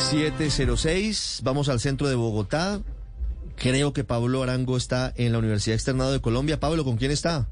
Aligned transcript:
706, 0.00 1.40
vamos 1.44 1.68
al 1.68 1.78
centro 1.78 2.08
de 2.08 2.14
Bogotá. 2.14 2.80
Creo 3.56 3.92
que 3.92 4.02
Pablo 4.02 4.42
Arango 4.42 4.76
está 4.76 5.12
en 5.16 5.32
la 5.32 5.38
Universidad 5.38 5.74
Externado 5.74 6.12
de 6.12 6.20
Colombia. 6.20 6.58
Pablo, 6.58 6.84
¿con 6.84 6.96
quién 6.96 7.10
está? 7.10 7.48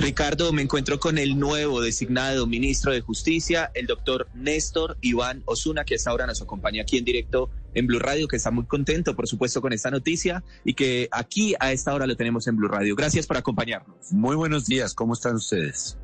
Ricardo, 0.00 0.52
me 0.52 0.62
encuentro 0.62 0.98
con 0.98 1.18
el 1.18 1.38
nuevo 1.38 1.80
designado 1.80 2.46
ministro 2.46 2.92
de 2.92 3.00
Justicia, 3.00 3.70
el 3.74 3.86
doctor 3.86 4.28
Néstor 4.34 4.96
Iván 5.00 5.42
Osuna, 5.44 5.84
que 5.84 5.94
hasta 5.94 6.10
ahora 6.10 6.26
nos 6.26 6.42
acompaña 6.42 6.82
aquí 6.82 6.98
en 6.98 7.04
directo 7.04 7.50
en 7.74 7.86
Blue 7.86 7.98
Radio, 7.98 8.26
que 8.26 8.36
está 8.36 8.50
muy 8.50 8.64
contento, 8.64 9.14
por 9.14 9.28
supuesto, 9.28 9.60
con 9.60 9.72
esta 9.72 9.90
noticia 9.90 10.42
y 10.64 10.74
que 10.74 11.08
aquí 11.12 11.54
a 11.60 11.72
esta 11.72 11.94
hora 11.94 12.06
lo 12.06 12.16
tenemos 12.16 12.46
en 12.46 12.56
Blue 12.56 12.68
Radio. 12.68 12.96
Gracias 12.96 13.26
por 13.26 13.36
acompañarnos. 13.36 14.12
Muy 14.12 14.34
buenos 14.34 14.66
días, 14.66 14.94
¿cómo 14.94 15.14
están 15.14 15.36
ustedes? 15.36 15.98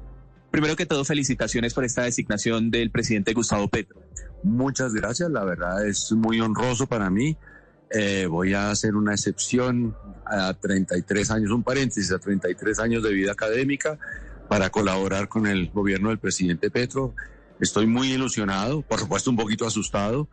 Primero 0.53 0.77
que 0.77 0.85
todo, 0.85 1.03
felicitaciones 1.03 1.73
por 1.73 1.83
esta 1.83 2.03
designación 2.03 2.71
del 2.71 2.91
presidente 2.91 3.33
Gustavo 3.33 3.69
Petro. 3.69 4.03
Muchas 4.43 4.93
gracias, 4.93 5.31
la 5.31 5.45
verdad 5.45 5.87
es 5.87 6.13
muy 6.13 6.41
honroso 6.41 6.87
para 6.87 7.09
mí. 7.09 7.39
Eh, 7.91 8.27
voy 8.27 8.53
a 8.53 8.71
hacer 8.71 8.95
una 8.95 9.13
excepción 9.13 9.97
a 10.27 10.53
33 10.53 11.31
años, 11.31 11.51
un 11.53 11.63
paréntesis, 11.63 12.13
a 12.13 12.19
33 12.19 12.79
años 12.81 13.03
de 13.03 13.15
vida 13.15 13.33
académica 13.33 13.99
para 14.47 14.69
colaborar 14.69 15.27
con 15.27 15.47
el 15.47 15.71
gobierno 15.71 16.11
del 16.11 16.19
presidente 16.19 16.71
Petro. 16.71 17.15
Estoy 17.59 17.87
muy 17.87 18.13
ilusionado, 18.13 18.83
por 18.83 19.01
supuesto 19.01 19.31
un 19.31 19.37
poquito 19.39 19.67
asustado, 19.67 20.29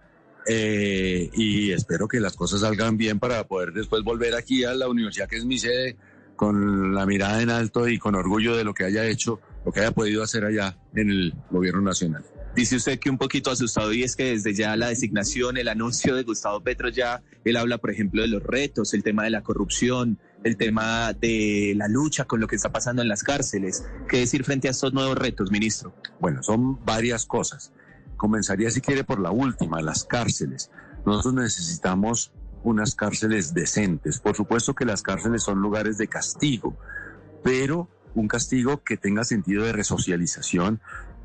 eh, 0.47 1.29
y 1.33 1.71
espero 1.71 2.09
que 2.09 2.19
las 2.19 2.35
cosas 2.35 2.59
salgan 2.59 2.97
bien 2.97 3.19
para 3.19 3.47
poder 3.47 3.71
después 3.71 4.03
volver 4.03 4.35
aquí 4.35 4.65
a 4.65 4.73
la 4.73 4.89
universidad 4.89 5.29
que 5.29 5.37
es 5.37 5.45
mi 5.45 5.59
sede 5.59 5.95
con 6.35 6.93
la 6.93 7.05
mirada 7.05 7.41
en 7.41 7.49
alto 7.49 7.87
y 7.87 7.99
con 7.99 8.15
orgullo 8.15 8.57
de 8.57 8.65
lo 8.65 8.73
que 8.73 8.85
haya 8.85 9.05
hecho, 9.05 9.39
lo 9.65 9.71
que 9.71 9.81
haya 9.81 9.91
podido 9.91 10.23
hacer 10.23 10.45
allá 10.45 10.77
en 10.95 11.09
el 11.09 11.33
gobierno 11.49 11.81
nacional. 11.81 12.23
Dice 12.55 12.77
usted 12.77 12.99
que 12.99 13.09
un 13.09 13.17
poquito 13.17 13.51
asustado 13.51 13.93
y 13.93 14.03
es 14.03 14.15
que 14.15 14.31
desde 14.31 14.53
ya 14.53 14.75
la 14.75 14.87
designación, 14.87 15.57
el 15.57 15.67
anuncio 15.67 16.15
de 16.15 16.23
Gustavo 16.23 16.61
Petro 16.61 16.89
ya, 16.89 17.21
él 17.45 17.57
habla, 17.57 17.77
por 17.77 17.91
ejemplo, 17.91 18.21
de 18.21 18.27
los 18.27 18.41
retos, 18.41 18.93
el 18.93 19.03
tema 19.03 19.23
de 19.23 19.29
la 19.29 19.43
corrupción, 19.43 20.19
el 20.43 20.57
tema 20.57 21.13
de 21.13 21.73
la 21.75 21.87
lucha 21.87 22.25
con 22.25 22.39
lo 22.39 22.47
que 22.47 22.55
está 22.55 22.71
pasando 22.71 23.01
en 23.01 23.07
las 23.07 23.23
cárceles. 23.23 23.85
¿Qué 24.07 24.19
decir 24.19 24.43
frente 24.43 24.67
a 24.67 24.71
estos 24.71 24.93
nuevos 24.93 25.17
retos, 25.17 25.51
ministro? 25.51 25.93
Bueno, 26.19 26.41
son 26.41 26.83
varias 26.83 27.25
cosas. 27.25 27.71
Comenzaría, 28.17 28.71
si 28.71 28.81
quiere, 28.81 29.03
por 29.03 29.19
la 29.19 29.31
última, 29.31 29.81
las 29.81 30.03
cárceles. 30.03 30.71
Nosotros 31.05 31.35
necesitamos 31.35 32.31
unas 32.63 32.95
cárceles 32.95 33.53
decentes. 33.53 34.19
Por 34.19 34.35
supuesto 34.35 34.73
que 34.73 34.85
las 34.85 35.01
cárceles 35.01 35.43
son 35.43 35.61
lugares 35.61 35.97
de 35.97 36.07
castigo, 36.07 36.77
pero 37.43 37.87
un 38.19 38.27
castigo 38.27 38.83
que 38.83 38.97
tenga 38.97 39.23
sentido 39.23 39.63
de 39.63 39.71
resocialización 39.71 40.81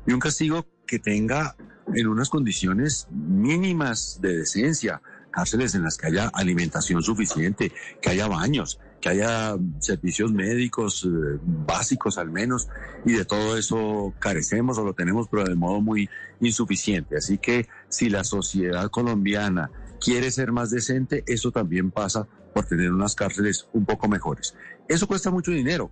y 0.07 0.13
un 0.13 0.19
castigo 0.19 0.65
que 0.87 0.99
tenga 0.99 1.55
en 1.93 2.07
unas 2.07 2.29
condiciones 2.29 3.07
mínimas 3.11 4.19
de 4.21 4.37
decencia, 4.37 5.01
cárceles 5.31 5.75
en 5.75 5.83
las 5.83 5.97
que 5.97 6.07
haya 6.07 6.29
alimentación 6.33 7.03
suficiente, 7.03 7.71
que 8.01 8.09
haya 8.09 8.27
baños, 8.27 8.79
que 9.01 9.09
haya 9.09 9.55
servicios 9.79 10.31
médicos 10.31 11.05
eh, 11.05 11.39
básicos 11.43 12.17
al 12.17 12.31
menos, 12.31 12.69
y 13.05 13.13
de 13.13 13.25
todo 13.25 13.57
eso 13.57 14.13
carecemos 14.19 14.77
o 14.77 14.85
lo 14.85 14.93
tenemos, 14.93 15.27
pero 15.27 15.43
de 15.43 15.55
modo 15.55 15.81
muy 15.81 16.09
insuficiente. 16.39 17.17
Así 17.17 17.37
que 17.37 17.67
si 17.89 18.09
la 18.09 18.23
sociedad 18.23 18.89
colombiana 18.89 19.69
quiere 19.99 20.31
ser 20.31 20.51
más 20.51 20.71
decente, 20.71 21.23
eso 21.27 21.51
también 21.51 21.91
pasa 21.91 22.27
por 22.53 22.65
tener 22.65 22.91
unas 22.91 23.15
cárceles 23.15 23.67
un 23.73 23.85
poco 23.85 24.07
mejores. 24.07 24.55
Eso 24.87 25.07
cuesta 25.07 25.29
mucho 25.29 25.51
dinero. 25.51 25.91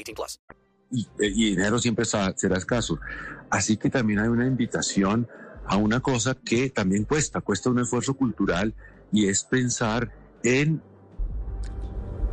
18 0.03 0.13
plus. 0.15 0.39
y, 0.91 1.07
y 1.19 1.49
dinero 1.51 1.79
siempre 1.79 2.05
será 2.05 2.33
escaso. 2.57 2.99
Así 3.49 3.77
que 3.77 3.89
también 3.89 4.19
hay 4.19 4.27
una 4.27 4.45
invitación 4.45 5.27
a 5.65 5.77
una 5.77 5.99
cosa 5.99 6.35
que 6.35 6.69
también 6.69 7.05
cuesta, 7.05 7.41
cuesta 7.41 7.69
un 7.69 7.79
esfuerzo 7.79 8.13
cultural 8.15 8.73
y 9.11 9.27
es 9.27 9.43
pensar 9.43 10.11
en 10.43 10.81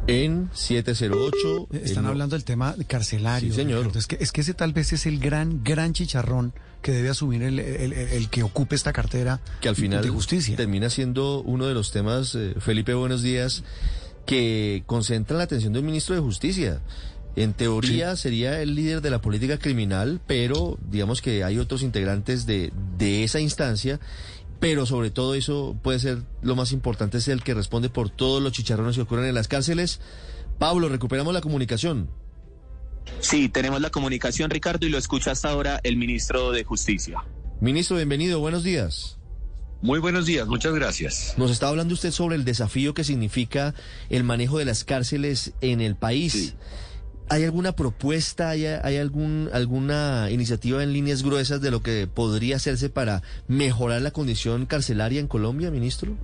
En 0.06 0.48
708. 0.54 1.68
Están 1.72 2.04
el- 2.04 2.10
hablando 2.10 2.34
del 2.36 2.44
tema 2.44 2.74
carcelario. 2.86 3.50
Sí, 3.50 3.56
señor. 3.56 3.80
Ricardo. 3.80 3.98
Es 3.98 4.06
que, 4.06 4.16
es 4.20 4.32
que 4.32 4.40
ese 4.40 4.54
tal 4.54 4.72
vez 4.72 4.92
es 4.94 5.04
el 5.06 5.18
gran, 5.20 5.62
gran 5.62 5.92
chicharrón 5.92 6.54
que 6.80 6.92
debe 6.92 7.10
asumir 7.10 7.42
el, 7.42 7.58
el- 7.58 7.92
el- 7.92 8.08
el 8.08 8.30
que 8.30 8.42
ocupe 8.42 8.74
esta 8.74 8.92
cartera 8.92 9.40
que 9.60 9.68
al 9.68 9.76
final 9.76 10.02
de 10.02 10.08
justicia. 10.08 10.56
termina 10.56 10.88
siendo 10.88 11.42
uno 11.42 11.66
de 11.66 11.74
los 11.74 11.90
temas, 11.92 12.34
eh, 12.34 12.54
Felipe, 12.58 12.94
buenos 12.94 13.22
días, 13.22 13.64
que 14.24 14.82
concentra 14.86 15.36
la 15.36 15.42
atención 15.44 15.72
del 15.74 15.82
ministro 15.82 16.14
de 16.14 16.20
Justicia. 16.22 16.80
En 17.38 17.52
teoría 17.54 18.16
sería 18.16 18.60
el 18.60 18.74
líder 18.74 19.00
de 19.00 19.10
la 19.10 19.20
política 19.20 19.58
criminal, 19.58 20.20
pero 20.26 20.76
digamos 20.90 21.22
que 21.22 21.44
hay 21.44 21.58
otros 21.58 21.82
integrantes 21.82 22.46
de, 22.46 22.72
de 22.98 23.22
esa 23.22 23.38
instancia, 23.38 24.00
pero 24.58 24.86
sobre 24.86 25.10
todo 25.10 25.34
eso 25.34 25.76
puede 25.80 26.00
ser 26.00 26.18
lo 26.42 26.56
más 26.56 26.72
importante, 26.72 27.18
es 27.18 27.28
el 27.28 27.44
que 27.44 27.54
responde 27.54 27.90
por 27.90 28.10
todos 28.10 28.42
los 28.42 28.52
chicharrones 28.52 28.96
que 28.96 29.02
ocurren 29.02 29.26
en 29.26 29.36
las 29.36 29.46
cárceles. 29.46 30.00
Pablo, 30.58 30.88
recuperamos 30.88 31.32
la 31.32 31.40
comunicación. 31.40 32.10
Sí, 33.20 33.48
tenemos 33.48 33.80
la 33.80 33.90
comunicación, 33.90 34.50
Ricardo, 34.50 34.84
y 34.86 34.88
lo 34.88 34.98
escucha 34.98 35.30
hasta 35.30 35.48
ahora 35.50 35.80
el 35.84 35.96
ministro 35.96 36.50
de 36.50 36.64
Justicia. 36.64 37.22
Ministro, 37.60 37.96
bienvenido, 37.96 38.40
buenos 38.40 38.64
días. 38.64 39.16
muy 39.80 40.00
buenos 40.00 40.26
días, 40.26 40.48
muchas 40.48 40.74
gracias. 40.74 41.34
Nos 41.36 41.52
está 41.52 41.68
hablando 41.68 41.94
usted 41.94 42.10
sobre 42.10 42.34
el 42.34 42.44
desafío 42.44 42.94
que 42.94 43.04
significa 43.04 43.74
el 44.10 44.24
manejo 44.24 44.58
de 44.58 44.64
las 44.64 44.82
cárceles 44.82 45.52
en 45.60 45.80
el 45.80 45.94
país. 45.94 46.32
Sí. 46.32 46.54
¿Hay 47.30 47.44
alguna 47.44 47.72
propuesta, 47.72 48.50
hay, 48.50 48.64
algún, 48.96 49.50
alguna 49.52 50.30
iniciativa 50.30 50.82
en 50.82 50.94
líneas 50.94 51.22
gruesas 51.22 51.60
de 51.60 51.70
lo 51.70 51.82
que 51.82 52.06
podría 52.06 52.56
hacerse 52.56 52.88
para 52.88 53.22
mejorar 53.48 54.00
la 54.00 54.12
condición 54.12 54.64
carcelaria 54.64 55.20
en 55.20 55.28
Colombia, 55.28 55.70
ministro? 55.70 56.16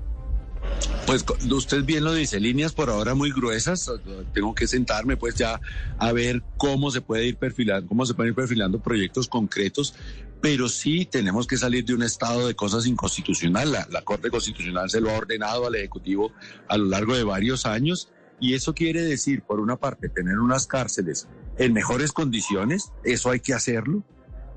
Pues 1.07 1.23
usted 1.51 1.85
bien 1.85 2.05
lo 2.05 2.15
dice, 2.15 2.41
líneas 2.41 2.73
por 2.73 2.89
ahora 2.89 3.15
muy 3.15 3.31
gruesas. 3.31 3.93
Tengo 4.33 4.55
que 4.55 4.67
sentarme 4.67 5.19
pues 5.19 5.35
ya 5.35 5.61
a 5.99 6.13
ver 6.13 6.43
cómo 6.57 6.91
se 6.91 7.03
puede 7.03 7.27
ir 7.27 7.37
perfilando, 7.37 7.87
cómo 7.87 8.07
se 8.07 8.15
pueden 8.15 8.31
ir 8.31 8.35
perfilando 8.35 8.81
proyectos 8.81 9.29
concretos, 9.29 9.95
pero 10.41 10.71
sí 10.71 11.05
tenemos 11.05 11.47
que 11.47 11.59
salir 11.59 11.85
de 11.85 11.93
un 11.93 12.03
estado 12.03 12.47
de 12.47 12.55
cosas 12.55 12.87
inconstitucional. 12.87 13.73
La 13.91 14.03
Corte 14.03 14.31
Constitucional 14.31 14.89
se 14.89 15.03
lo 15.03 15.11
ha 15.11 15.19
ordenado 15.19 15.67
al 15.67 15.75
Ejecutivo 15.75 16.33
a 16.67 16.79
lo 16.79 16.87
largo 16.87 17.15
de 17.15 17.25
varios 17.25 17.67
años 17.67 18.09
y 18.41 18.55
eso 18.55 18.75
quiere 18.75 19.03
decir, 19.03 19.43
por 19.43 19.61
una 19.61 19.77
parte, 19.77 20.09
tener 20.09 20.39
unas 20.39 20.67
cárceles 20.67 21.29
en 21.59 21.73
mejores 21.73 22.13
condiciones, 22.13 22.93
eso 23.05 23.31
hay 23.31 23.41
que 23.41 23.55
hacerlo, 23.55 24.03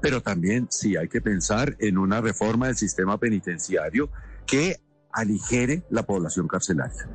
pero 0.01 0.21
también 0.21 0.67
sí 0.69 0.95
hay 0.95 1.07
que 1.07 1.21
pensar 1.21 1.75
en 1.79 1.97
una 1.97 2.21
reforma 2.21 2.67
del 2.67 2.75
sistema 2.75 3.17
penitenciario 3.17 4.09
que 4.45 4.77
aligere 5.11 5.83
la 5.89 6.03
población 6.03 6.47
carcelaria. 6.47 7.09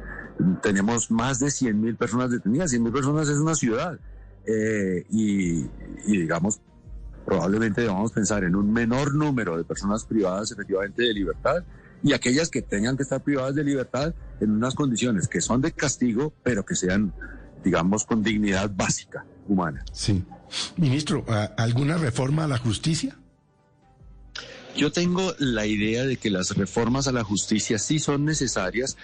Tenemos 0.62 1.10
más 1.10 1.38
de 1.38 1.50
100 1.50 1.80
mil 1.80 1.96
personas 1.96 2.30
detenidas, 2.30 2.70
100 2.70 2.82
mil 2.82 2.92
personas 2.92 3.28
es 3.28 3.38
una 3.38 3.54
ciudad. 3.54 3.98
Eh, 4.44 5.04
y 5.10 5.68
digamos, 6.06 6.60
probablemente 7.24 7.80
debamos 7.82 8.12
pensar 8.12 8.44
en 8.44 8.54
un 8.56 8.72
menor 8.72 9.14
número 9.14 9.56
de 9.56 9.64
personas 9.64 10.04
privadas 10.04 10.50
efectivamente 10.52 11.02
de 11.02 11.12
libertad 11.14 11.64
y 12.02 12.12
aquellas 12.14 12.48
que 12.50 12.62
tengan 12.62 12.96
que 12.96 13.04
estar 13.04 13.22
privadas 13.22 13.54
de 13.54 13.62
libertad 13.64 14.14
en 14.40 14.50
unas 14.50 14.74
condiciones 14.74 15.28
que 15.28 15.40
son 15.40 15.60
de 15.60 15.72
castigo, 15.72 16.32
pero 16.42 16.64
que 16.64 16.74
sean, 16.74 17.12
digamos, 17.62 18.04
con 18.04 18.22
dignidad 18.22 18.70
básica, 18.74 19.24
humana. 19.46 19.84
Sí. 19.92 20.24
Ministro, 20.76 21.24
¿a- 21.28 21.44
¿alguna 21.56 21.96
reforma 21.98 22.44
a 22.44 22.48
la 22.48 22.58
justicia? 22.58 23.16
Yo 24.76 24.90
tengo 24.90 25.34
la 25.38 25.66
idea 25.66 26.04
de 26.04 26.16
que 26.16 26.30
las 26.30 26.56
reformas 26.56 27.06
a 27.06 27.12
la 27.12 27.22
justicia 27.24 27.78
sí 27.78 27.98
son 27.98 28.24
necesarias, 28.24 28.96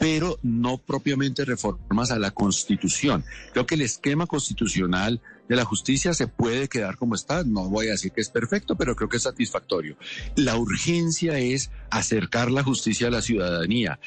pero 0.00 0.38
no 0.42 0.78
propiamente 0.78 1.44
reformas 1.44 2.10
a 2.10 2.18
la 2.18 2.30
Constitución. 2.30 3.22
Creo 3.52 3.66
que 3.66 3.74
el 3.74 3.82
esquema 3.82 4.26
constitucional 4.26 5.20
de 5.46 5.56
la 5.56 5.66
justicia 5.66 6.14
se 6.14 6.26
puede 6.26 6.68
quedar 6.68 6.96
como 6.96 7.14
está. 7.14 7.44
No 7.44 7.68
voy 7.68 7.88
a 7.88 7.90
decir 7.90 8.10
que 8.10 8.22
es 8.22 8.30
perfecto, 8.30 8.76
pero 8.76 8.96
creo 8.96 9.10
que 9.10 9.18
es 9.18 9.24
satisfactorio. 9.24 9.98
La 10.36 10.56
urgencia 10.56 11.38
es 11.38 11.70
acercar 11.90 12.50
la 12.50 12.62
justicia 12.62 13.08
a 13.08 13.10
la 13.10 13.20
ciudadanía, 13.20 14.00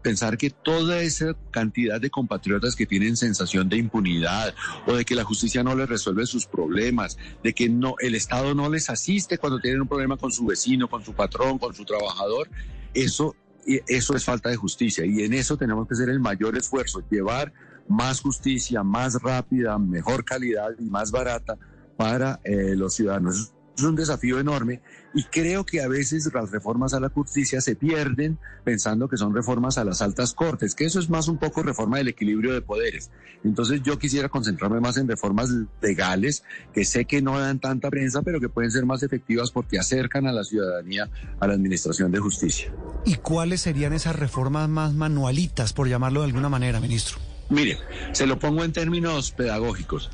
pensar 0.00 0.38
que 0.38 0.48
toda 0.48 1.02
esa 1.02 1.36
cantidad 1.50 2.00
de 2.00 2.08
compatriotas 2.08 2.74
que 2.74 2.86
tienen 2.86 3.18
sensación 3.18 3.68
de 3.68 3.76
impunidad 3.76 4.54
o 4.86 4.94
de 4.94 5.04
que 5.04 5.16
la 5.16 5.24
justicia 5.24 5.62
no 5.62 5.74
les 5.74 5.88
resuelve 5.88 6.24
sus 6.24 6.46
problemas, 6.46 7.18
de 7.44 7.52
que 7.52 7.68
no 7.68 7.96
el 7.98 8.14
Estado 8.14 8.54
no 8.54 8.70
les 8.70 8.88
asiste 8.88 9.36
cuando 9.36 9.60
tienen 9.60 9.82
un 9.82 9.88
problema 9.88 10.16
con 10.16 10.32
su 10.32 10.46
vecino, 10.46 10.88
con 10.88 11.04
su 11.04 11.12
patrón, 11.12 11.58
con 11.58 11.74
su 11.74 11.84
trabajador, 11.84 12.48
eso 12.94 13.36
y 13.66 13.80
eso 13.86 14.14
es 14.14 14.24
falta 14.24 14.48
de 14.48 14.56
justicia 14.56 15.04
y 15.04 15.22
en 15.22 15.34
eso 15.34 15.56
tenemos 15.56 15.86
que 15.86 15.94
hacer 15.94 16.08
el 16.08 16.20
mayor 16.20 16.56
esfuerzo, 16.56 17.02
llevar 17.10 17.52
más 17.88 18.20
justicia, 18.20 18.82
más 18.82 19.20
rápida, 19.20 19.78
mejor 19.78 20.24
calidad 20.24 20.70
y 20.78 20.84
más 20.84 21.10
barata 21.10 21.58
para 21.96 22.40
eh, 22.44 22.74
los 22.76 22.94
ciudadanos. 22.94 23.52
Es 23.80 23.86
un 23.86 23.96
desafío 23.96 24.38
enorme 24.38 24.82
y 25.14 25.24
creo 25.24 25.64
que 25.64 25.80
a 25.80 25.88
veces 25.88 26.30
las 26.34 26.50
reformas 26.50 26.92
a 26.92 27.00
la 27.00 27.08
justicia 27.08 27.62
se 27.62 27.76
pierden 27.76 28.36
pensando 28.62 29.08
que 29.08 29.16
son 29.16 29.34
reformas 29.34 29.78
a 29.78 29.84
las 29.84 30.02
altas 30.02 30.34
cortes, 30.34 30.74
que 30.74 30.84
eso 30.84 31.00
es 31.00 31.08
más 31.08 31.28
un 31.28 31.38
poco 31.38 31.62
reforma 31.62 31.96
del 31.96 32.08
equilibrio 32.08 32.52
de 32.52 32.60
poderes. 32.60 33.10
Entonces 33.42 33.80
yo 33.82 33.98
quisiera 33.98 34.28
concentrarme 34.28 34.80
más 34.80 34.98
en 34.98 35.08
reformas 35.08 35.48
legales 35.80 36.44
que 36.74 36.84
sé 36.84 37.06
que 37.06 37.22
no 37.22 37.40
dan 37.40 37.58
tanta 37.58 37.88
prensa, 37.88 38.20
pero 38.20 38.38
que 38.38 38.50
pueden 38.50 38.70
ser 38.70 38.84
más 38.84 39.02
efectivas 39.02 39.50
porque 39.50 39.78
acercan 39.78 40.26
a 40.26 40.32
la 40.32 40.44
ciudadanía 40.44 41.08
a 41.40 41.46
la 41.46 41.54
administración 41.54 42.12
de 42.12 42.18
justicia. 42.18 42.70
¿Y 43.06 43.14
cuáles 43.14 43.62
serían 43.62 43.94
esas 43.94 44.14
reformas 44.14 44.68
más 44.68 44.92
manualitas, 44.92 45.72
por 45.72 45.88
llamarlo 45.88 46.20
de 46.20 46.26
alguna 46.26 46.50
manera, 46.50 46.80
ministro? 46.80 47.16
Mire, 47.48 47.78
se 48.12 48.26
lo 48.26 48.38
pongo 48.38 48.62
en 48.62 48.72
términos 48.72 49.32
pedagógicos 49.32 50.10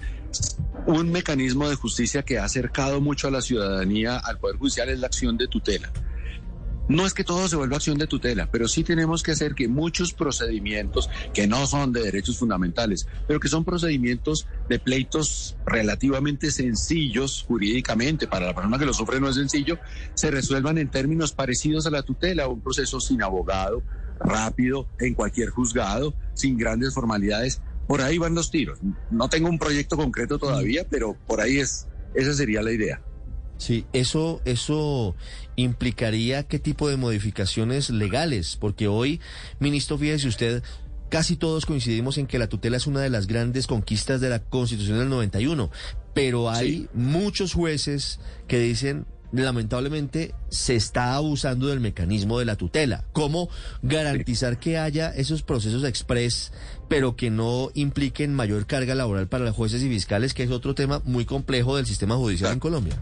un 0.86 1.10
mecanismo 1.10 1.68
de 1.68 1.74
justicia 1.74 2.22
que 2.22 2.38
ha 2.38 2.44
acercado 2.44 3.00
mucho 3.00 3.26
a 3.26 3.30
la 3.30 3.42
ciudadanía 3.42 4.18
al 4.18 4.38
Poder 4.38 4.56
Judicial 4.56 4.88
es 4.88 5.00
la 5.00 5.08
acción 5.08 5.36
de 5.36 5.48
tutela. 5.48 5.92
No 6.88 7.04
es 7.04 7.14
que 7.14 7.24
todo 7.24 7.48
se 7.48 7.56
vuelva 7.56 7.76
acción 7.76 7.98
de 7.98 8.06
tutela, 8.06 8.48
pero 8.52 8.68
sí 8.68 8.84
tenemos 8.84 9.24
que 9.24 9.32
hacer 9.32 9.56
que 9.56 9.66
muchos 9.66 10.12
procedimientos 10.12 11.10
que 11.34 11.48
no 11.48 11.66
son 11.66 11.92
de 11.92 12.02
derechos 12.02 12.38
fundamentales, 12.38 13.08
pero 13.26 13.40
que 13.40 13.48
son 13.48 13.64
procedimientos 13.64 14.46
de 14.68 14.78
pleitos 14.78 15.56
relativamente 15.66 16.52
sencillos 16.52 17.44
jurídicamente, 17.48 18.28
para 18.28 18.46
la 18.46 18.54
persona 18.54 18.78
que 18.78 18.86
lo 18.86 18.94
sufre 18.94 19.18
no 19.18 19.28
es 19.28 19.34
sencillo, 19.34 19.80
se 20.14 20.30
resuelvan 20.30 20.78
en 20.78 20.88
términos 20.88 21.32
parecidos 21.32 21.88
a 21.88 21.90
la 21.90 22.02
tutela, 22.02 22.46
un 22.46 22.60
proceso 22.60 23.00
sin 23.00 23.20
abogado, 23.20 23.82
rápido, 24.20 24.86
en 25.00 25.14
cualquier 25.14 25.50
juzgado, 25.50 26.14
sin 26.34 26.56
grandes 26.56 26.94
formalidades, 26.94 27.60
por 27.86 28.02
ahí 28.02 28.18
van 28.18 28.34
los 28.34 28.50
tiros. 28.50 28.78
No 29.10 29.28
tengo 29.28 29.48
un 29.48 29.58
proyecto 29.58 29.96
concreto 29.96 30.38
todavía, 30.38 30.82
mm. 30.82 30.86
pero 30.90 31.16
por 31.26 31.40
ahí 31.40 31.58
es, 31.58 31.86
esa 32.14 32.32
sería 32.34 32.62
la 32.62 32.72
idea. 32.72 33.00
Sí, 33.58 33.86
eso, 33.92 34.42
eso 34.44 35.14
implicaría 35.56 36.42
qué 36.42 36.58
tipo 36.58 36.88
de 36.88 36.96
modificaciones 36.96 37.88
legales, 37.88 38.56
porque 38.60 38.86
hoy, 38.86 39.20
ministro, 39.60 39.96
fíjese 39.96 40.28
usted, 40.28 40.62
casi 41.08 41.36
todos 41.36 41.64
coincidimos 41.64 42.18
en 42.18 42.26
que 42.26 42.38
la 42.38 42.48
tutela 42.48 42.76
es 42.76 42.86
una 42.86 43.00
de 43.00 43.10
las 43.10 43.26
grandes 43.26 43.66
conquistas 43.66 44.20
de 44.20 44.28
la 44.28 44.40
Constitución 44.40 44.98
del 44.98 45.08
91, 45.08 45.70
pero 46.12 46.50
hay 46.50 46.88
muchos 46.92 47.54
jueces 47.54 48.20
que 48.46 48.58
dicen 48.58 49.06
lamentablemente 49.42 50.34
se 50.48 50.76
está 50.76 51.14
abusando 51.14 51.66
del 51.68 51.80
mecanismo 51.80 52.38
de 52.38 52.44
la 52.44 52.56
tutela. 52.56 53.04
¿Cómo 53.12 53.48
garantizar 53.82 54.58
que 54.58 54.78
haya 54.78 55.10
esos 55.10 55.42
procesos 55.42 55.84
express, 55.84 56.52
pero 56.88 57.16
que 57.16 57.30
no 57.30 57.70
impliquen 57.74 58.34
mayor 58.34 58.66
carga 58.66 58.94
laboral 58.94 59.28
para 59.28 59.44
los 59.44 59.54
jueces 59.54 59.82
y 59.82 59.88
fiscales, 59.88 60.34
que 60.34 60.42
es 60.42 60.50
otro 60.50 60.74
tema 60.74 61.00
muy 61.04 61.24
complejo 61.24 61.76
del 61.76 61.86
sistema 61.86 62.16
judicial 62.16 62.52
en 62.52 62.60
Colombia? 62.60 62.96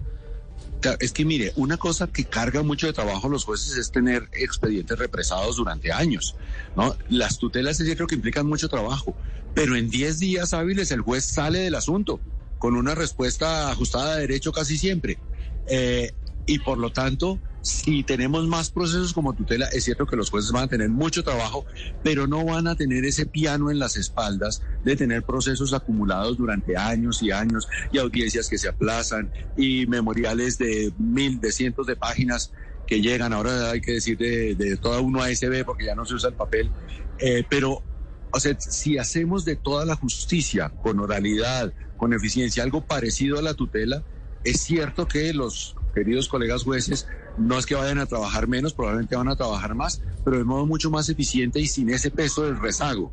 es 1.00 1.12
que 1.12 1.24
mire, 1.24 1.52
una 1.56 1.78
cosa 1.78 2.06
que 2.08 2.24
carga 2.24 2.62
mucho 2.62 2.86
de 2.86 2.92
trabajo 2.92 3.26
a 3.26 3.30
los 3.30 3.44
jueces 3.44 3.76
es 3.76 3.90
tener 3.90 4.28
expedientes 4.32 4.98
represados 4.98 5.56
durante 5.56 5.90
años, 5.92 6.36
¿no? 6.76 6.94
Las 7.08 7.38
tutelas 7.38 7.80
es 7.80 7.86
cierto 7.86 8.06
que 8.06 8.16
implican 8.16 8.46
mucho 8.46 8.68
trabajo, 8.68 9.16
pero 9.54 9.76
en 9.76 9.88
10 9.88 10.18
días 10.18 10.52
hábiles 10.52 10.90
el 10.90 11.00
juez 11.00 11.24
sale 11.24 11.60
del 11.60 11.74
asunto 11.74 12.20
con 12.58 12.76
una 12.76 12.94
respuesta 12.94 13.70
ajustada 13.70 14.14
a 14.14 14.16
derecho 14.16 14.52
casi 14.52 14.78
siempre. 14.78 15.18
Eh, 15.66 16.12
y 16.46 16.58
por 16.58 16.78
lo 16.78 16.90
tanto, 16.90 17.40
si 17.62 18.02
tenemos 18.02 18.46
más 18.46 18.70
procesos 18.70 19.14
como 19.14 19.32
tutela, 19.32 19.66
es 19.72 19.84
cierto 19.84 20.06
que 20.06 20.16
los 20.16 20.28
jueces 20.30 20.52
van 20.52 20.64
a 20.64 20.68
tener 20.68 20.90
mucho 20.90 21.24
trabajo, 21.24 21.64
pero 22.02 22.26
no 22.26 22.44
van 22.44 22.66
a 22.66 22.76
tener 22.76 23.04
ese 23.06 23.24
piano 23.24 23.70
en 23.70 23.78
las 23.78 23.96
espaldas 23.96 24.62
de 24.84 24.96
tener 24.96 25.22
procesos 25.22 25.72
acumulados 25.72 26.36
durante 26.36 26.76
años 26.76 27.22
y 27.22 27.30
años 27.30 27.66
y 27.90 27.98
audiencias 27.98 28.48
que 28.48 28.58
se 28.58 28.68
aplazan 28.68 29.32
y 29.56 29.86
memoriales 29.86 30.58
de 30.58 30.92
mil, 30.98 31.40
de 31.40 31.52
cientos 31.52 31.86
de 31.86 31.96
páginas 31.96 32.52
que 32.86 33.00
llegan. 33.00 33.32
Ahora 33.32 33.70
hay 33.70 33.80
que 33.80 33.92
decir 33.92 34.18
de, 34.18 34.54
de 34.54 34.76
toda 34.76 35.00
uno 35.00 35.22
ASB 35.22 35.64
porque 35.64 35.86
ya 35.86 35.94
no 35.94 36.04
se 36.04 36.14
usa 36.14 36.28
el 36.28 36.36
papel, 36.36 36.70
eh, 37.18 37.44
pero 37.48 37.82
o 38.30 38.40
sea, 38.40 38.58
si 38.58 38.98
hacemos 38.98 39.44
de 39.44 39.54
toda 39.54 39.84
la 39.84 39.94
justicia 39.94 40.68
con 40.82 40.98
oralidad, 40.98 41.72
con 41.96 42.12
eficiencia, 42.12 42.64
algo 42.64 42.84
parecido 42.84 43.38
a 43.38 43.42
la 43.42 43.54
tutela, 43.54 44.02
es 44.42 44.60
cierto 44.60 45.06
que 45.06 45.32
los 45.32 45.76
queridos 45.94 46.28
colegas 46.28 46.64
jueces 46.64 47.06
no 47.38 47.58
es 47.58 47.66
que 47.66 47.74
vayan 47.74 47.98
a 47.98 48.06
trabajar 48.06 48.46
menos, 48.46 48.74
probablemente 48.74 49.16
van 49.16 49.28
a 49.28 49.36
trabajar 49.36 49.74
más, 49.74 50.02
pero 50.24 50.38
de 50.38 50.44
modo 50.44 50.66
mucho 50.66 50.90
más 50.90 51.08
eficiente 51.08 51.60
y 51.60 51.66
sin 51.66 51.90
ese 51.90 52.10
peso 52.10 52.42
del 52.42 52.60
rezago. 52.60 53.12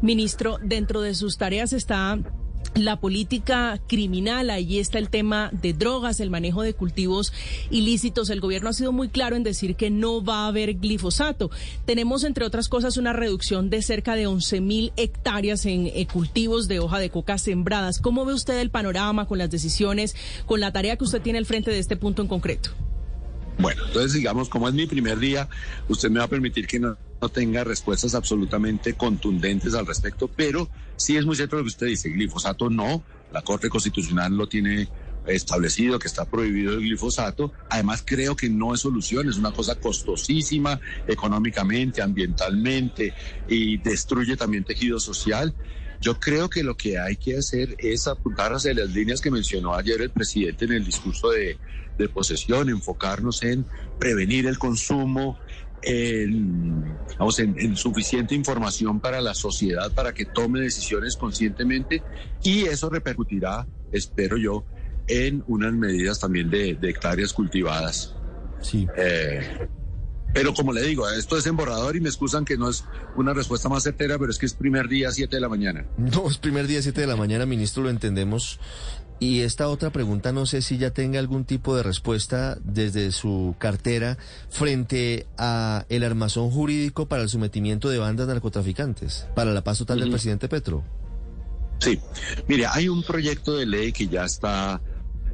Ministro, 0.00 0.58
dentro 0.62 1.00
de 1.00 1.14
sus 1.14 1.38
tareas 1.38 1.72
está 1.72 2.18
la 2.74 3.00
política 3.00 3.80
criminal, 3.86 4.50
ahí 4.50 4.78
está 4.78 4.98
el 4.98 5.08
tema 5.08 5.50
de 5.52 5.72
drogas, 5.72 6.20
el 6.20 6.30
manejo 6.30 6.62
de 6.62 6.74
cultivos 6.74 7.32
ilícitos. 7.70 8.30
El 8.30 8.40
gobierno 8.40 8.70
ha 8.70 8.72
sido 8.72 8.92
muy 8.92 9.08
claro 9.08 9.36
en 9.36 9.42
decir 9.42 9.74
que 9.74 9.90
no 9.90 10.24
va 10.24 10.44
a 10.44 10.48
haber 10.48 10.74
glifosato. 10.74 11.50
Tenemos, 11.84 12.24
entre 12.24 12.44
otras 12.44 12.68
cosas, 12.68 12.96
una 12.96 13.12
reducción 13.12 13.70
de 13.70 13.82
cerca 13.82 14.14
de 14.14 14.26
11 14.26 14.60
mil 14.60 14.92
hectáreas 14.96 15.66
en 15.66 15.86
eh, 15.86 16.06
cultivos 16.06 16.68
de 16.68 16.80
hoja 16.80 16.98
de 16.98 17.10
coca 17.10 17.38
sembradas. 17.38 18.00
¿Cómo 18.00 18.24
ve 18.24 18.34
usted 18.34 18.58
el 18.58 18.70
panorama 18.70 19.26
con 19.26 19.38
las 19.38 19.50
decisiones, 19.50 20.14
con 20.46 20.60
la 20.60 20.72
tarea 20.72 20.96
que 20.96 21.04
usted 21.04 21.22
tiene 21.22 21.38
al 21.38 21.46
frente 21.46 21.70
de 21.70 21.78
este 21.78 21.96
punto 21.96 22.22
en 22.22 22.28
concreto? 22.28 22.70
Bueno, 23.58 23.82
entonces 23.86 24.12
digamos, 24.12 24.48
como 24.48 24.68
es 24.68 24.74
mi 24.74 24.86
primer 24.86 25.18
día, 25.18 25.48
usted 25.88 26.10
me 26.10 26.20
va 26.20 26.26
a 26.26 26.28
permitir 26.28 26.68
que 26.68 26.78
no, 26.78 26.96
tenga 27.28 27.64
respuestas 27.64 28.14
absolutamente 28.14 28.94
contundentes 28.94 29.74
al 29.74 29.86
respecto, 29.86 30.28
pero 30.28 30.68
sí 30.94 31.16
es 31.16 31.26
muy 31.26 31.34
cierto 31.34 31.56
lo 31.56 31.62
que 31.62 31.68
usted 31.68 31.86
dice, 31.88 32.10
glifosato 32.10 32.70
no, 32.70 33.02
la 33.32 33.42
Corte 33.42 33.68
Constitucional 33.68 34.36
lo 34.36 34.46
tiene 34.48 34.88
establecido 35.26 35.98
que 35.98 36.08
está 36.08 36.24
prohibido 36.24 36.72
el 36.72 36.80
glifosato. 36.80 37.52
Además, 37.70 38.02
creo 38.04 38.36
que 38.36 38.48
no 38.48 38.74
es 38.74 38.80
solución, 38.80 39.28
es 39.28 39.36
una 39.36 39.52
cosa 39.52 39.74
costosísima 39.74 40.80
económicamente, 41.06 42.02
ambientalmente 42.02 43.14
y 43.48 43.78
destruye 43.78 44.36
también 44.36 44.64
tejido 44.64 44.98
social. 44.98 45.54
Yo 46.00 46.20
creo 46.20 46.48
que 46.48 46.62
lo 46.62 46.76
que 46.76 46.98
hay 46.98 47.16
que 47.16 47.36
hacer 47.36 47.74
es 47.78 48.06
apuntar 48.06 48.52
hacia 48.52 48.72
las 48.72 48.90
líneas 48.90 49.20
que 49.20 49.30
mencionó 49.30 49.74
ayer 49.74 50.00
el 50.00 50.10
presidente 50.10 50.64
en 50.64 50.72
el 50.72 50.84
discurso 50.84 51.30
de, 51.30 51.58
posesión, 52.14 52.68
enfocarnos 52.68 53.42
en 53.42 53.66
prevenir 53.98 54.46
el 54.46 54.56
consumo, 54.56 55.36
en, 55.82 56.96
en, 57.38 57.76
suficiente 57.76 58.34
información 58.34 59.00
para 59.00 59.20
la 59.20 59.34
sociedad 59.34 59.92
para 59.92 60.14
que 60.14 60.24
tome 60.24 60.60
decisiones 60.60 61.16
conscientemente 61.16 62.02
y 62.42 62.62
eso 62.62 62.88
repercutirá, 62.90 63.66
espero 63.92 64.36
yo, 64.36 64.64
en 65.08 65.42
unas 65.46 65.72
medidas 65.72 66.20
también 66.20 66.50
de, 66.50 66.78
hectáreas 66.82 67.32
cultivadas. 67.32 68.14
Sí. 68.60 68.86
Eh, 68.96 69.68
pero 70.32 70.52
como 70.52 70.72
le 70.72 70.82
digo, 70.82 71.08
esto 71.08 71.36
es 71.36 71.46
emborrador 71.46 71.96
y 71.96 72.00
me 72.00 72.08
excusan 72.08 72.44
que 72.44 72.56
no 72.56 72.68
es 72.68 72.84
una 73.16 73.32
respuesta 73.32 73.68
más 73.68 73.82
certera, 73.82 74.18
pero 74.18 74.30
es 74.30 74.38
que 74.38 74.46
es 74.46 74.54
primer 74.54 74.88
día, 74.88 75.10
7 75.10 75.34
de 75.34 75.40
la 75.40 75.48
mañana. 75.48 75.86
No, 75.96 76.28
es 76.28 76.38
primer 76.38 76.66
día, 76.66 76.82
7 76.82 77.00
de 77.00 77.06
la 77.06 77.16
mañana, 77.16 77.46
ministro, 77.46 77.82
lo 77.82 77.90
entendemos. 77.90 78.60
Y 79.20 79.40
esta 79.40 79.68
otra 79.68 79.90
pregunta 79.90 80.32
no 80.32 80.46
sé 80.46 80.62
si 80.62 80.78
ya 80.78 80.92
tenga 80.92 81.18
algún 81.18 81.44
tipo 81.44 81.76
de 81.76 81.82
respuesta 81.82 82.56
desde 82.62 83.10
su 83.10 83.56
cartera 83.58 84.16
frente 84.48 85.26
a 85.36 85.86
el 85.88 86.04
armazón 86.04 86.50
jurídico 86.50 87.08
para 87.08 87.22
el 87.22 87.28
sometimiento 87.28 87.88
de 87.88 87.98
bandas 87.98 88.28
narcotraficantes, 88.28 89.26
para 89.34 89.52
la 89.52 89.64
paz 89.64 89.78
total 89.78 90.00
del 90.00 90.10
presidente 90.10 90.48
Petro. 90.48 90.84
Sí, 91.80 91.98
mire, 92.46 92.66
hay 92.66 92.88
un 92.88 93.02
proyecto 93.02 93.56
de 93.56 93.66
ley 93.66 93.92
que 93.92 94.06
ya 94.06 94.24
está, 94.24 94.80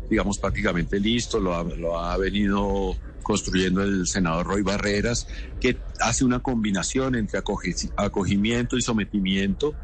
digamos, 0.08 0.38
prácticamente 0.38 0.98
listo, 0.98 1.38
lo 1.38 1.62
lo 1.64 1.98
ha 1.98 2.16
venido 2.16 2.96
construyendo 3.24 3.82
el 3.82 4.06
senador 4.06 4.46
Roy 4.46 4.62
Barreras, 4.62 5.26
que 5.60 5.78
hace 6.00 6.24
una 6.24 6.40
combinación 6.40 7.16
entre 7.16 7.40
acogimiento 7.96 8.76
y 8.76 8.82
sometimiento. 8.82 9.74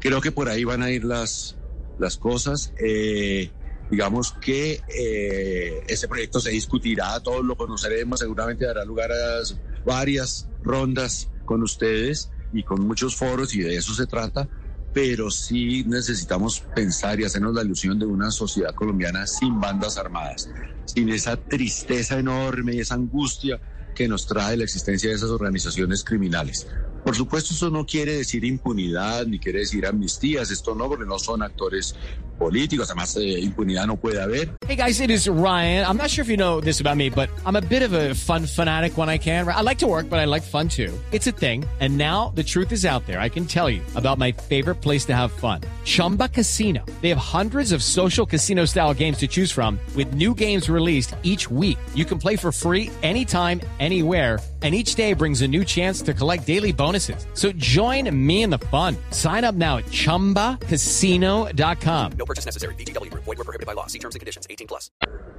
Creo 0.00 0.20
que 0.20 0.32
por 0.32 0.48
ahí 0.48 0.64
van 0.64 0.82
a 0.82 0.90
ir 0.90 1.04
las, 1.04 1.55
las 1.98 2.16
cosas. 2.16 2.72
Eh, 2.78 3.50
digamos 3.90 4.32
que 4.32 4.80
eh, 4.88 5.84
ese 5.88 6.08
proyecto 6.08 6.40
se 6.40 6.50
discutirá, 6.50 7.20
todos 7.20 7.44
lo 7.44 7.56
conoceremos, 7.56 8.20
seguramente 8.20 8.66
dará 8.66 8.84
lugar 8.84 9.12
a 9.12 9.42
varias 9.84 10.48
rondas 10.62 11.30
con 11.44 11.62
ustedes 11.62 12.30
y 12.52 12.62
con 12.62 12.86
muchos 12.86 13.16
foros 13.16 13.54
y 13.54 13.60
de 13.60 13.76
eso 13.76 13.94
se 13.94 14.06
trata, 14.06 14.48
pero 14.92 15.30
sí 15.30 15.84
necesitamos 15.86 16.60
pensar 16.74 17.20
y 17.20 17.24
hacernos 17.24 17.54
la 17.54 17.62
ilusión 17.62 17.98
de 17.98 18.06
una 18.06 18.30
sociedad 18.30 18.74
colombiana 18.74 19.26
sin 19.26 19.60
bandas 19.60 19.98
armadas, 19.98 20.50
sin 20.86 21.08
esa 21.10 21.36
tristeza 21.36 22.18
enorme 22.18 22.74
y 22.74 22.80
esa 22.80 22.94
angustia 22.94 23.60
que 23.94 24.08
nos 24.08 24.26
trae 24.26 24.56
la 24.56 24.64
existencia 24.64 25.08
de 25.10 25.16
esas 25.16 25.30
organizaciones 25.30 26.02
criminales. 26.02 26.66
Por 27.06 27.14
supuesto, 27.14 27.54
eso 27.54 27.70
no 27.70 27.86
quiere 27.86 28.16
decir 28.16 28.44
impunidad 28.44 29.26
ni 29.26 29.38
quiere 29.38 29.60
decir 29.60 29.86
amnistías, 29.86 30.50
esto 30.50 30.74
no, 30.74 30.88
porque 30.88 31.04
no 31.06 31.20
son 31.20 31.40
actores 31.40 31.94
políticos, 32.36 32.90
además 32.90 33.16
eh, 33.16 33.38
impunidad 33.38 33.86
no 33.86 33.96
puede 33.96 34.20
haber. 34.20 34.56
Hey 34.66 34.74
guys, 34.74 35.00
it 35.00 35.08
is 35.08 35.28
Ryan. 35.28 35.86
I'm 35.86 35.96
not 35.96 36.10
sure 36.10 36.22
if 36.22 36.28
you 36.28 36.36
know 36.36 36.60
this 36.60 36.80
about 36.80 36.96
me, 36.96 37.08
but 37.08 37.30
I'm 37.46 37.54
a 37.54 37.60
bit 37.60 37.84
of 37.84 37.92
a 37.92 38.12
fun 38.16 38.44
fanatic 38.44 38.98
when 38.98 39.08
I 39.08 39.18
can. 39.18 39.46
I 39.46 39.60
like 39.60 39.78
to 39.78 39.86
work, 39.86 40.10
but 40.10 40.18
I 40.18 40.24
like 40.24 40.42
fun 40.42 40.68
too. 40.68 40.92
It's 41.12 41.28
a 41.28 41.32
thing. 41.32 41.64
And 41.78 41.96
now 41.96 42.32
the 42.34 42.42
truth 42.42 42.72
is 42.72 42.84
out 42.84 43.06
there. 43.06 43.20
I 43.20 43.28
can 43.28 43.46
tell 43.46 43.70
you 43.70 43.82
about 43.94 44.18
my 44.18 44.32
favorite 44.32 44.82
place 44.82 45.04
to 45.04 45.14
have 45.14 45.30
fun. 45.30 45.60
Chumba 45.84 46.28
Casino. 46.28 46.84
They 47.02 47.08
have 47.10 47.18
hundreds 47.18 47.70
of 47.70 47.84
social 47.84 48.26
casino 48.26 48.64
style 48.64 48.94
games 48.94 49.18
to 49.18 49.28
choose 49.28 49.52
from 49.52 49.78
with 49.94 50.12
new 50.14 50.34
games 50.34 50.68
released 50.68 51.14
each 51.22 51.48
week. 51.48 51.78
You 51.94 52.04
can 52.04 52.18
play 52.18 52.34
for 52.34 52.50
free 52.50 52.90
anytime, 53.04 53.60
anywhere 53.78 54.40
and 54.62 54.74
each 54.74 54.94
day 54.94 55.12
brings 55.12 55.42
a 55.42 55.48
new 55.48 55.64
chance 55.64 56.00
to 56.00 56.14
collect 56.14 56.46
daily 56.46 56.72
bonuses. 56.72 57.26
So 57.34 57.52
join 57.52 58.08
me 58.10 58.42
in 58.42 58.48
the 58.48 58.58
fun. 58.70 58.96
Sign 59.10 59.44
up 59.44 59.54
now 59.54 59.76
at 59.76 59.84
ChumbaCasino.com. 59.86 62.12
No 62.16 62.24
purchase 62.24 62.46
necessary. 62.46 62.74
BGW. 62.76 63.12
Void 63.12 63.26
were 63.26 63.44
prohibited 63.44 63.66
by 63.66 63.74
law. 63.74 63.86
See 63.86 63.98
terms 63.98 64.14
and 64.14 64.20
conditions. 64.20 64.46
18 64.48 64.66
plus. 64.66 64.90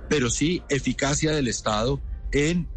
Pero 0.08 0.30
sí 0.30 0.62
eficacia 0.70 1.32
del 1.32 1.48
Estado 1.48 2.00
en 2.32 2.68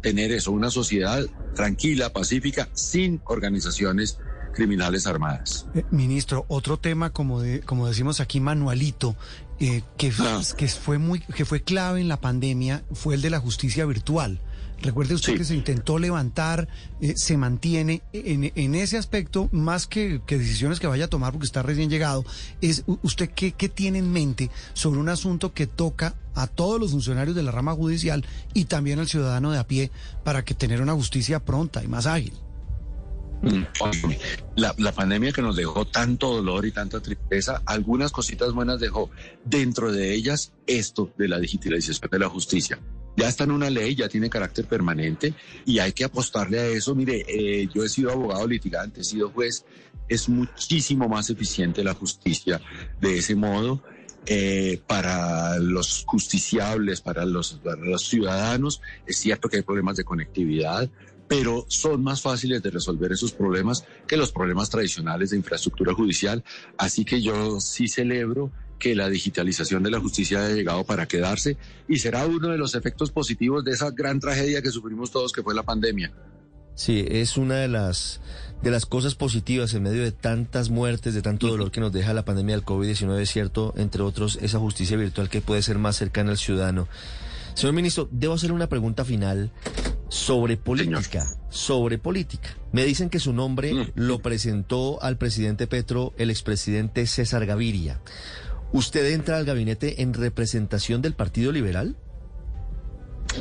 tener 0.00 0.32
eso, 0.32 0.52
una 0.52 0.70
sociedad 0.70 1.24
tranquila, 1.54 2.12
pacífica, 2.12 2.68
sin 2.72 3.20
organizaciones 3.26 4.18
criminales 4.52 5.06
armadas. 5.06 5.66
Eh, 5.74 5.84
ministro, 5.90 6.44
otro 6.48 6.78
tema, 6.78 7.10
como, 7.10 7.40
de, 7.40 7.60
como 7.60 7.86
decimos 7.88 8.20
aquí, 8.20 8.40
manualito, 8.40 9.16
eh, 9.58 9.82
que, 9.96 10.12
Ah. 10.20 10.40
que, 10.56 10.68
fue 10.68 10.98
muy, 10.98 11.20
que 11.20 11.44
fue 11.44 11.62
clave 11.62 12.00
en 12.00 12.08
la 12.08 12.20
pandemia, 12.20 12.82
fue 12.92 13.14
el 13.14 13.22
de 13.22 13.30
la 13.30 13.40
justicia 13.40 13.84
virtual. 13.86 14.40
Recuerde 14.82 15.14
usted 15.14 15.32
Sí. 15.32 15.38
que 15.38 15.44
se 15.44 15.54
intentó 15.54 15.98
levantar, 15.98 16.66
eh, 17.02 17.12
se 17.14 17.36
mantiene 17.36 18.00
en, 18.14 18.50
en 18.54 18.74
ese 18.74 18.96
aspecto, 18.96 19.50
más 19.52 19.86
que, 19.86 20.22
que 20.26 20.38
decisiones 20.38 20.80
que 20.80 20.86
vaya 20.86 21.04
a 21.04 21.08
tomar 21.08 21.32
porque 21.32 21.44
está 21.44 21.62
recién 21.62 21.90
llegado, 21.90 22.24
es 22.62 22.84
usted 23.02 23.28
qué, 23.28 23.52
qué 23.52 23.68
tiene 23.68 23.98
en 23.98 24.10
mente 24.10 24.50
sobre 24.72 24.98
un 24.98 25.10
asunto 25.10 25.52
que 25.52 25.66
toca 25.66 26.14
a 26.34 26.46
todos 26.46 26.80
los 26.80 26.92
funcionarios 26.92 27.36
de 27.36 27.42
la 27.42 27.50
rama 27.50 27.74
judicial 27.74 28.24
y 28.54 28.64
también 28.64 28.98
al 29.00 29.08
ciudadano 29.08 29.50
de 29.50 29.58
a 29.58 29.66
pie 29.66 29.90
para 30.24 30.46
que 30.46 30.54
tener 30.54 30.80
una 30.80 30.94
justicia 30.94 31.40
pronta 31.40 31.84
y 31.84 31.88
más 31.88 32.06
ágil. 32.06 32.32
La, 34.56 34.74
la 34.76 34.92
pandemia 34.92 35.32
que 35.32 35.42
nos 35.42 35.56
dejó 35.56 35.86
tanto 35.86 36.34
dolor 36.34 36.66
y 36.66 36.72
tanta 36.72 37.00
tristeza, 37.00 37.62
algunas 37.64 38.12
cositas 38.12 38.52
buenas 38.52 38.80
dejó. 38.80 39.10
Dentro 39.44 39.90
de 39.92 40.12
ellas, 40.14 40.52
esto 40.66 41.12
de 41.16 41.28
la 41.28 41.38
digitalización 41.38 42.10
de 42.10 42.18
la 42.18 42.28
justicia. 42.28 42.78
Ya 43.16 43.28
está 43.28 43.44
en 43.44 43.50
una 43.50 43.70
ley, 43.70 43.94
ya 43.94 44.08
tiene 44.08 44.30
carácter 44.30 44.66
permanente 44.66 45.34
y 45.66 45.78
hay 45.78 45.92
que 45.92 46.04
apostarle 46.04 46.60
a 46.60 46.66
eso. 46.66 46.94
Mire, 46.94 47.24
eh, 47.28 47.68
yo 47.74 47.82
he 47.84 47.88
sido 47.88 48.12
abogado 48.12 48.46
litigante, 48.46 49.00
he 49.00 49.04
sido 49.04 49.30
juez. 49.30 49.64
Es 50.08 50.28
muchísimo 50.28 51.08
más 51.08 51.28
eficiente 51.30 51.82
la 51.82 51.94
justicia 51.94 52.60
de 53.00 53.18
ese 53.18 53.34
modo. 53.34 53.82
eh, 54.26 54.80
para 54.86 55.58
los 55.58 56.04
justiciables, 56.06 57.00
para 57.00 57.24
los 57.24 57.58
ciudadanos, 57.98 58.80
es 59.06 59.16
cierto 59.16 59.48
que 59.48 59.56
hay 59.58 59.62
problemas 59.62 59.96
de 59.96 60.04
conectividad, 60.04 60.88
pero 61.30 61.64
son 61.68 62.02
más 62.02 62.20
fáciles 62.20 62.60
de 62.60 62.70
resolver 62.72 63.12
esos 63.12 63.30
problemas 63.30 63.84
que 64.08 64.16
los 64.16 64.32
problemas 64.32 64.68
tradicionales 64.68 65.30
de 65.30 65.36
infraestructura 65.36 65.94
judicial. 65.94 66.42
Así 66.76 67.04
que 67.04 67.22
yo 67.22 67.60
sí 67.60 67.86
celebro 67.86 68.50
que 68.80 68.96
la 68.96 69.08
digitalización 69.08 69.84
de 69.84 69.92
la 69.92 70.00
justicia 70.00 70.44
haya 70.44 70.56
llegado 70.56 70.82
para 70.82 71.06
quedarse 71.06 71.56
y 71.86 72.00
será 72.00 72.26
uno 72.26 72.48
de 72.48 72.58
los 72.58 72.74
efectos 72.74 73.12
positivos 73.12 73.62
de 73.62 73.70
esa 73.70 73.92
gran 73.92 74.18
tragedia 74.18 74.60
que 74.60 74.72
sufrimos 74.72 75.12
todos, 75.12 75.30
que 75.30 75.44
fue 75.44 75.54
la 75.54 75.62
pandemia. 75.62 76.12
Sí, 76.74 77.06
es 77.08 77.36
una 77.36 77.58
de 77.58 77.68
las 77.68 78.20
de 78.60 78.72
las 78.72 78.84
cosas 78.84 79.14
positivas 79.14 79.72
en 79.74 79.84
medio 79.84 80.02
de 80.02 80.10
tantas 80.10 80.68
muertes, 80.68 81.14
de 81.14 81.22
tanto 81.22 81.46
dolor 81.46 81.70
que 81.70 81.80
nos 81.80 81.92
deja 81.92 82.12
la 82.12 82.24
pandemia 82.24 82.56
del 82.56 82.64
COVID-19, 82.64 83.20
es 83.20 83.30
cierto, 83.30 83.72
entre 83.76 84.02
otros, 84.02 84.36
esa 84.42 84.58
justicia 84.58 84.96
virtual 84.96 85.28
que 85.28 85.40
puede 85.40 85.62
ser 85.62 85.78
más 85.78 85.94
cercana 85.94 86.32
al 86.32 86.38
ciudadano. 86.38 86.88
Señor 87.54 87.74
ministro, 87.74 88.08
debo 88.10 88.34
hacer 88.34 88.52
una 88.52 88.68
pregunta 88.68 89.04
final 89.04 89.50
sobre 90.10 90.56
política, 90.56 91.24
sobre 91.48 91.96
política. 91.96 92.56
Me 92.72 92.84
dicen 92.84 93.08
que 93.08 93.20
su 93.20 93.32
nombre 93.32 93.92
lo 93.94 94.18
presentó 94.18 95.00
al 95.02 95.16
presidente 95.16 95.66
Petro 95.66 96.12
el 96.18 96.30
expresidente 96.30 97.06
César 97.06 97.46
Gaviria. 97.46 98.00
¿Usted 98.72 99.12
entra 99.12 99.38
al 99.38 99.44
gabinete 99.44 100.02
en 100.02 100.12
representación 100.12 101.00
del 101.00 101.14
Partido 101.14 101.52
Liberal? 101.52 101.96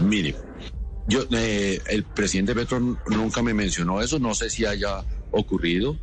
Mire, 0.02 0.36
yo, 1.08 1.24
eh, 1.32 1.82
el 1.88 2.04
presidente 2.04 2.54
Petro 2.54 2.80
nunca 2.80 3.42
me 3.42 3.54
mencionó 3.54 4.02
eso, 4.02 4.20
no 4.20 4.36
sé 4.36 4.50
si 4.52 4.66
haya 4.66 5.04
ocurrido, 5.32 5.98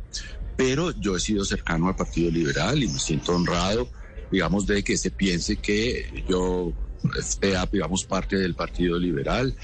pero 0.57 0.91
yo 0.99 1.15
he 1.15 1.19
sido 1.21 1.45
cercano 1.45 1.87
al 1.87 1.95
Partido 1.95 2.29
Liberal 2.29 2.83
y 2.83 2.89
me 2.89 2.99
siento 2.99 3.33
honrado, 3.33 3.89
digamos, 4.31 4.67
de 4.67 4.83
que 4.83 4.97
se 4.97 5.11
piense 5.11 5.55
que 5.55 6.25
yo 6.27 6.73
sea, 7.21 7.65
digamos, 7.71 8.03
parte 8.03 8.37
del 8.37 8.53
Partido 8.55 8.99
Liberal. 8.99 9.55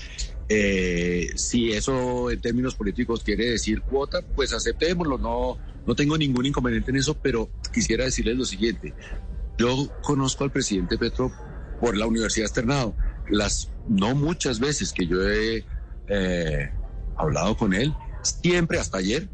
Eh, 0.50 1.30
si 1.36 1.72
eso 1.72 2.30
en 2.30 2.42
términos 2.42 2.76
políticos 2.76 3.24
quiere 3.24 3.52
decir 3.52 3.82
cuota, 3.82 4.22
pues 4.36 4.54
aceptémoslo, 4.54 5.18
no, 5.18 5.58
no 5.86 5.96
tengo 5.96 6.18
ningún 6.18 6.46
inconveniente 6.46 6.92
en 6.92 6.98
eso, 6.98 7.16
pero 7.16 7.50
quisiera 7.74 8.06
decirles 8.06 8.38
lo 8.38 8.46
siguiente. 8.46 8.94
Yo 9.58 9.90
conozco 10.02 10.44
al 10.44 10.52
presidente 10.52 10.98
Petro 10.98 11.32
por 11.80 11.96
la 11.98 12.06
Universidad 12.08 12.46
Externado. 12.46 12.96
Las 13.30 13.70
no 13.88 14.16
muchas 14.16 14.60
veces 14.60 14.92
que 14.94 15.08
yo 15.08 15.28
he 15.30 15.66
eh, 16.08 16.72
hablado 17.16 17.56
con 17.56 17.74
él, 17.74 17.96
siempre 18.22 18.80
hasta 18.80 18.98
ayer, 18.98 19.30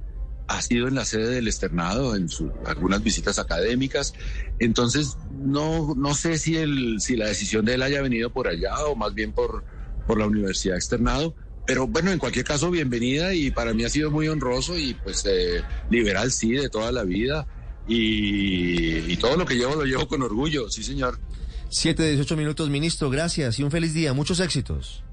ha 0.48 0.62
sido 0.64 0.88
en 0.88 0.96
la 0.96 1.06
sede 1.06 1.30
del 1.30 1.48
externado, 1.48 2.16
en 2.16 2.28
su- 2.28 2.52
algunas 2.66 3.04
visitas 3.04 3.38
académicas. 3.38 4.14
Entonces, 4.58 5.16
no, 5.30 5.94
no 5.96 6.16
sé 6.16 6.38
si, 6.40 6.58
el, 6.58 7.00
si 7.02 7.16
la 7.16 7.28
decisión 7.28 7.66
de 7.66 7.76
él 7.76 7.84
haya 7.84 8.02
venido 8.02 8.32
por 8.32 8.48
allá 8.48 8.76
o 8.88 8.96
más 8.96 9.14
bien 9.14 9.32
por, 9.32 9.64
por 10.10 10.18
la 10.18 10.26
Universidad 10.26 10.76
Externado. 10.76 11.36
Pero 11.68 11.86
bueno, 11.86 12.12
en 12.12 12.18
cualquier 12.18 12.44
caso, 12.44 12.72
bienvenida 12.72 13.36
y 13.36 13.52
para 13.52 13.76
mí 13.76 13.84
ha 13.84 13.90
sido 13.90 14.10
muy 14.10 14.28
honroso 14.28 14.76
y 14.76 14.96
pues 14.96 15.24
eh, 15.28 15.62
liberal 15.92 16.32
sí, 16.32 16.54
de 16.54 16.68
toda 16.68 16.92
la 16.92 17.04
vida. 17.04 17.46
Y, 17.88 19.12
y 19.12 19.18
todo 19.18 19.38
lo 19.38 19.46
que 19.46 19.54
llevo 19.54 19.76
lo 19.76 19.84
llevo 19.84 20.08
con 20.08 20.24
orgullo, 20.24 20.68
sí 20.72 20.84
señor. 20.84 21.20
Siete 21.70 22.02
de 22.02 22.10
18 22.10 22.36
minutos, 22.38 22.72
ministro, 22.72 23.12
gracias 23.12 23.60
y 23.60 23.64
un 23.64 23.70
feliz 23.70 23.94
día, 23.94 24.14
muchos 24.14 24.40
éxitos. 24.40 25.04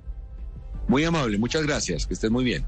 Muy 0.88 1.04
amable, 1.04 1.36
muchas 1.36 1.62
gracias, 1.64 2.06
que 2.06 2.14
estén 2.14 2.32
muy 2.32 2.44
bien. 2.44 2.64